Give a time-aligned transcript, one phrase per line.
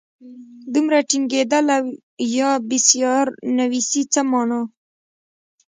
[0.73, 1.83] دومره ټینګېدل او
[2.37, 3.25] یا بېسیار
[3.57, 4.61] نویسي څه مانا.